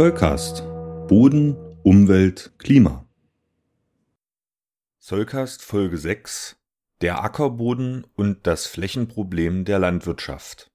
[0.00, 0.62] Zollcast
[1.08, 3.06] Boden, Umwelt, Klima.
[4.98, 6.56] Zollcast Folge 6
[7.02, 10.70] Der Ackerboden und das Flächenproblem der Landwirtschaft.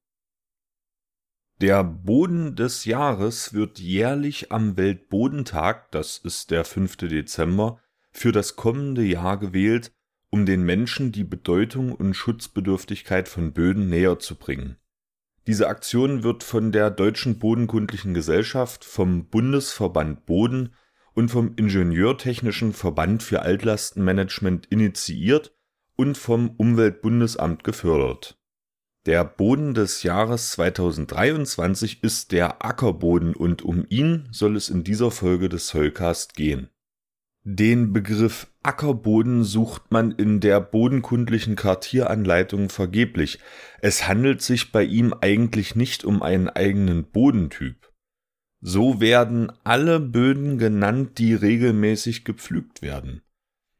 [1.60, 6.98] Der Boden des Jahres wird jährlich am Weltbodentag, das ist der 5.
[6.98, 7.82] Dezember,
[8.12, 9.92] für das kommende Jahr gewählt,
[10.30, 14.78] um den Menschen die Bedeutung und Schutzbedürftigkeit von Böden näher zu bringen.
[15.48, 20.74] Diese Aktion wird von der Deutschen Bodenkundlichen Gesellschaft, vom Bundesverband Boden
[21.14, 25.56] und vom Ingenieurtechnischen Verband für Altlastenmanagement initiiert
[25.96, 28.40] und vom Umweltbundesamt gefördert.
[29.06, 35.12] Der Boden des Jahres 2023 ist der Ackerboden und um ihn soll es in dieser
[35.12, 36.70] Folge des Zollcast gehen.
[37.48, 43.38] Den Begriff Ackerboden sucht man in der bodenkundlichen Kartieranleitung vergeblich.
[43.82, 47.92] Es handelt sich bei ihm eigentlich nicht um einen eigenen Bodentyp.
[48.62, 53.22] So werden alle Böden genannt, die regelmäßig gepflügt werden.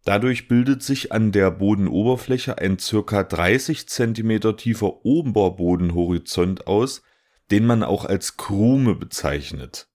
[0.04, 7.02] Dadurch bildet sich an der Bodenoberfläche ein circa 30 cm tiefer Oberbodenhorizont aus,
[7.50, 9.90] den man auch als Krume bezeichnet.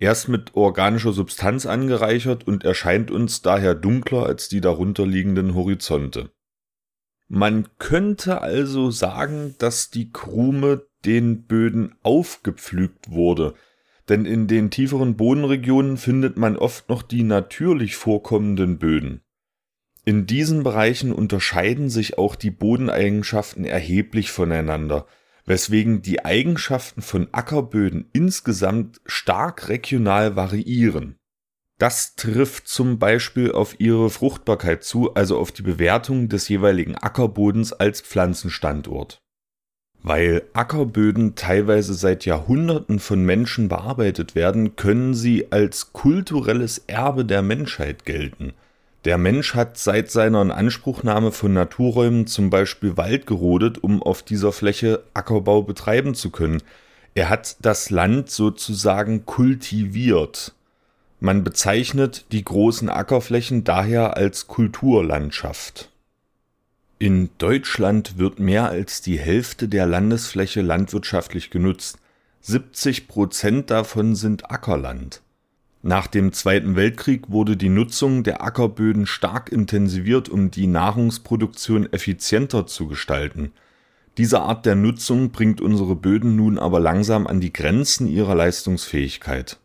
[0.00, 6.30] Er ist mit organischer Substanz angereichert und erscheint uns daher dunkler als die darunterliegenden Horizonte.
[7.28, 13.52] Man könnte also sagen, dass die Krume den Böden aufgepflügt wurde,
[14.08, 19.20] denn in den tieferen Bodenregionen findet man oft noch die natürlich vorkommenden Böden.
[20.06, 25.06] In diesen Bereichen unterscheiden sich auch die Bodeneigenschaften erheblich voneinander–
[25.50, 31.16] weswegen die Eigenschaften von Ackerböden insgesamt stark regional variieren.
[31.76, 37.72] Das trifft zum Beispiel auf ihre Fruchtbarkeit zu, also auf die Bewertung des jeweiligen Ackerbodens
[37.72, 39.18] als Pflanzenstandort.
[40.04, 47.42] Weil Ackerböden teilweise seit Jahrhunderten von Menschen bearbeitet werden, können sie als kulturelles Erbe der
[47.42, 48.52] Menschheit gelten–
[49.04, 54.52] der Mensch hat seit seiner Inanspruchnahme von Naturräumen zum Beispiel Wald gerodet, um auf dieser
[54.52, 56.62] Fläche Ackerbau betreiben zu können.
[57.14, 60.52] Er hat das Land sozusagen kultiviert.
[61.18, 65.90] Man bezeichnet die großen Ackerflächen daher als Kulturlandschaft.
[66.98, 71.98] In Deutschland wird mehr als die Hälfte der Landesfläche landwirtschaftlich genutzt.
[72.42, 75.22] 70 Prozent davon sind Ackerland.
[75.82, 82.66] Nach dem Zweiten Weltkrieg wurde die Nutzung der Ackerböden stark intensiviert, um die Nahrungsproduktion effizienter
[82.66, 83.52] zu gestalten.
[84.18, 89.58] Diese Art der Nutzung bringt unsere Böden nun aber langsam an die Grenzen ihrer Leistungsfähigkeit.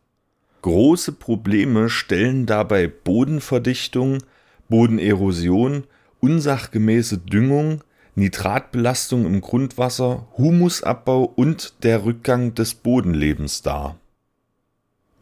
[0.62, 4.20] Große Probleme stellen dabei Bodenverdichtung,
[4.70, 5.84] Bodenerosion,
[6.22, 7.84] unsachgemäße Düngung,
[8.16, 14.00] Nitratbelastung im Grundwasser, Humusabbau und der Rückgang des Bodenlebens dar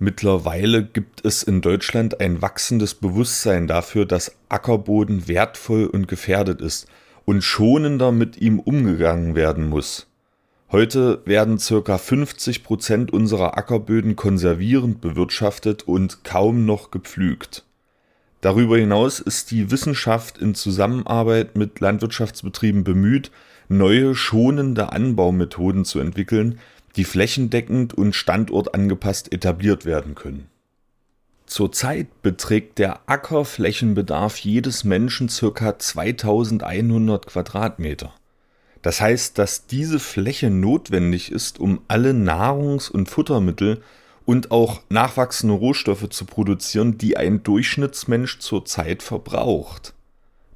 [0.03, 6.87] Mittlerweile gibt es in Deutschland ein wachsendes Bewusstsein dafür, dass Ackerboden wertvoll und gefährdet ist
[7.23, 10.07] und schonender mit ihm umgegangen werden muss.
[10.73, 11.97] Heute werden ca.
[11.97, 17.63] 50 Prozent unserer Ackerböden konservierend bewirtschaftet und kaum noch gepflügt.
[18.41, 23.31] Darüber hinaus ist die Wissenschaft in Zusammenarbeit mit Landwirtschaftsbetrieben bemüht,
[23.69, 26.59] neue schonende Anbaumethoden zu entwickeln,
[26.95, 30.47] die flächendeckend und standortangepasst etabliert werden können.
[31.45, 35.77] Zurzeit beträgt der Ackerflächenbedarf jedes Menschen ca.
[35.77, 38.13] 2100 Quadratmeter.
[38.81, 43.81] Das heißt, dass diese Fläche notwendig ist, um alle Nahrungs- und Futtermittel
[44.25, 49.93] und auch nachwachsende Rohstoffe zu produzieren, die ein Durchschnittsmensch zurzeit verbraucht.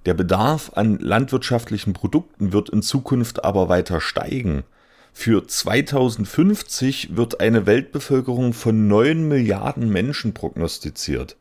[0.06, 4.64] Der Bedarf an landwirtschaftlichen Produkten wird in Zukunft aber weiter steigen
[5.20, 11.38] für 2050 wird eine Weltbevölkerung von 9 Milliarden Menschen prognostiziert.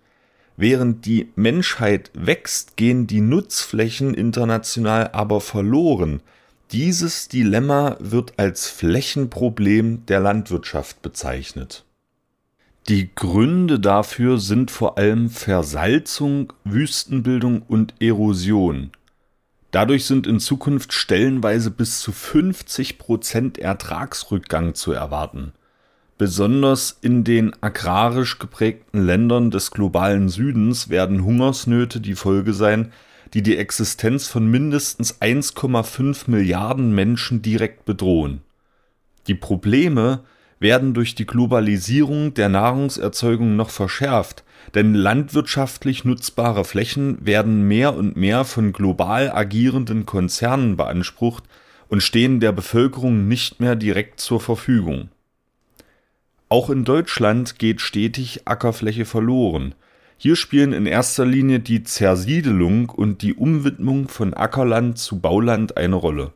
[0.57, 6.23] Während die Menschheit wächst, gehen die Nutzflächen international aber verloren.
[6.73, 11.85] Dieses Dilemma wird als Flächenproblem der Landwirtschaft bezeichnet.
[12.89, 18.91] Die Gründe dafür sind vor allem Versalzung, Wüstenbildung und Erosion.
[19.77, 25.53] Dadurch sind in Zukunft stellenweise bis zu 50 Prozent Ertragsrückgang zu erwarten.
[26.17, 32.91] Besonders in den agrarisch geprägten Ländern des globalen Südens werden Hungersnöte die Folge sein,
[33.35, 38.41] die die Existenz von mindestens 1,5 Milliarden Menschen direkt bedrohen.
[39.27, 40.21] Die Probleme
[40.59, 44.45] werden durch die Globalisierung der Nahrungserzeugung noch verschärft,
[44.75, 51.45] denn landwirtschaftlich nutzbare Flächen werden mehr und mehr von global agierenden Konzernen beansprucht
[51.89, 55.11] und stehen der Bevölkerung nicht mehr direkt zur Verfügung.
[56.49, 59.75] Auch in Deutschland geht stetig Ackerfläche verloren.
[60.17, 65.97] Hier spielen in erster Linie die Zersiedelung und die Umwidmung von Ackerland zu Bauland eine
[65.97, 66.33] Rolle.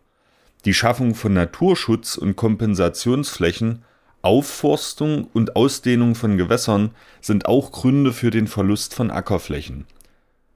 [0.65, 3.83] Die Schaffung von Naturschutz und Kompensationsflächen,
[4.23, 6.91] Aufforstung und Ausdehnung von Gewässern
[7.21, 9.87] sind auch Gründe für den Verlust von Ackerflächen.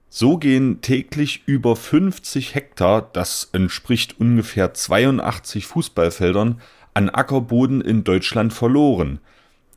[0.09, 6.61] So gehen täglich über 50 Hektar, das entspricht ungefähr 82 Fußballfeldern,
[6.93, 9.19] an Ackerboden in Deutschland verloren.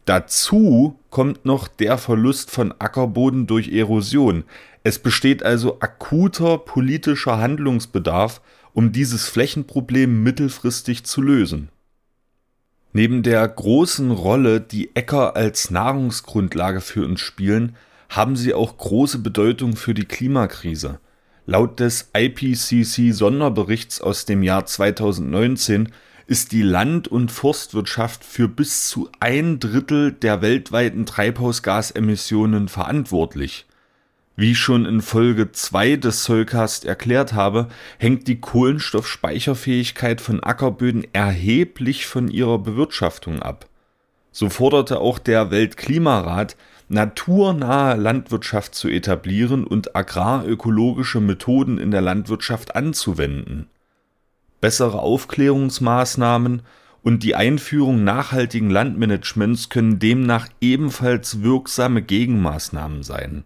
[0.05, 4.45] Dazu kommt noch der Verlust von Ackerboden durch Erosion.
[4.85, 8.41] Es besteht also akuter politischer Handlungsbedarf,
[8.73, 11.69] um dieses Flächenproblem mittelfristig zu lösen.
[12.93, 17.77] Neben der großen Rolle, die Äcker als Nahrungsgrundlage für uns spielen,
[18.09, 20.99] haben sie auch große Bedeutung für die Klimakrise.
[21.45, 25.93] Laut des IPCC Sonderberichts aus dem Jahr 2019
[26.27, 33.68] ist die Land- und Forstwirtschaft für bis zu ein Drittel der weltweiten Treibhausgasemissionen verantwortlich.
[34.39, 37.67] Wie ich schon in Folge 2 des Soulcast erklärt habe,
[37.99, 43.67] hängt die Kohlenstoffspeicherfähigkeit von Ackerböden erheblich von ihrer Bewirtschaftung ab.
[44.31, 46.57] So forderte auch der Weltklimarat,
[46.89, 53.69] naturnahe Landwirtschaft zu etablieren und agrarökologische Methoden in der Landwirtschaft anzuwenden
[54.61, 56.63] bessere Aufklärungsmaßnahmen
[57.03, 63.45] und die Einführung nachhaltigen Landmanagements können demnach ebenfalls wirksame Gegenmaßnahmen sein.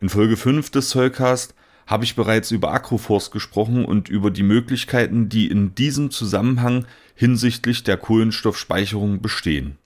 [0.00, 1.54] In Folge 5 des Zollcast
[1.86, 7.84] habe ich bereits über Agroforst gesprochen und über die Möglichkeiten, die in diesem Zusammenhang hinsichtlich
[7.84, 9.78] der Kohlenstoffspeicherung bestehen.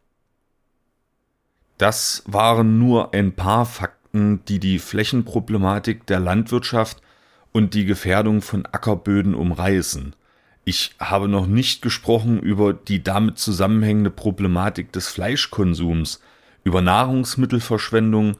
[1.79, 7.01] Das waren nur ein paar Fakten, die die Flächenproblematik der Landwirtschaft
[7.53, 10.15] und die Gefährdung von Ackerböden umreißen.
[10.65, 16.21] Ich habe noch nicht gesprochen über die damit zusammenhängende Problematik des Fleischkonsums,
[16.65, 18.37] über Nahrungsmittelverschwendung,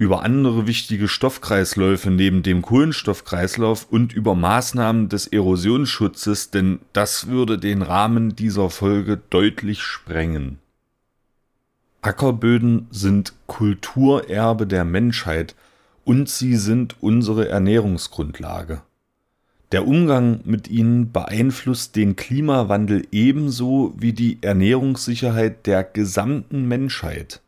[0.00, 7.58] über andere wichtige Stoffkreisläufe neben dem Kohlenstoffkreislauf und über Maßnahmen des Erosionsschutzes, denn das würde
[7.58, 10.58] den Rahmen dieser Folge deutlich sprengen.
[12.00, 15.54] Ackerböden sind Kulturerbe der Menschheit
[16.04, 18.80] und sie sind unsere Ernährungsgrundlage.
[19.70, 27.42] Der Umgang mit ihnen beeinflusst den Klimawandel ebenso wie die Ernährungssicherheit der gesamten Menschheit.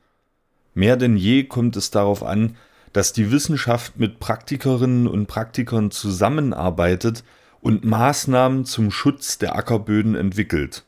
[0.74, 2.56] Mehr denn je kommt es darauf an,
[2.92, 7.24] dass die Wissenschaft mit Praktikerinnen und Praktikern zusammenarbeitet
[7.60, 10.84] und Maßnahmen zum Schutz der Ackerböden entwickelt.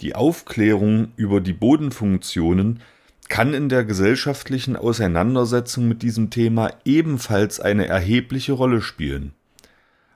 [0.00, 2.80] Die Aufklärung über die Bodenfunktionen
[3.28, 9.32] kann in der gesellschaftlichen Auseinandersetzung mit diesem Thema ebenfalls eine erhebliche Rolle spielen.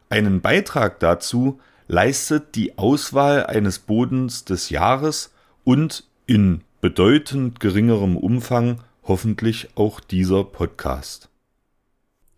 [0.09, 5.33] Einen Beitrag dazu leistet die Auswahl eines Bodens des Jahres
[5.65, 11.28] und in bedeutend geringerem Umfang hoffentlich auch dieser Podcast.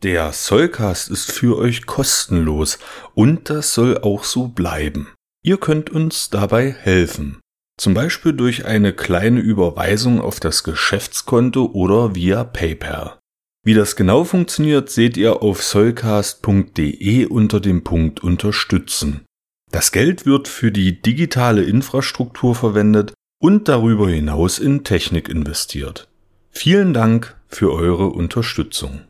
[0.02, 2.78] Der Sollcast ist für euch kostenlos
[3.14, 5.08] und das soll auch so bleiben.
[5.42, 7.40] Ihr könnt uns dabei helfen.
[7.78, 13.18] Zum Beispiel durch eine kleine Überweisung auf das Geschäftskonto oder via PayPal.
[13.64, 19.24] Wie das genau funktioniert, seht ihr auf soulcast.de unter dem Punkt Unterstützen.
[19.70, 26.08] Das Geld wird für die digitale Infrastruktur verwendet und darüber hinaus in Technik investiert.
[26.50, 29.07] Vielen Dank für eure Unterstützung.